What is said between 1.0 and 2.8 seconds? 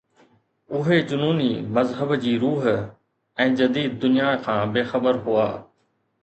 جنوني مذهب جي روح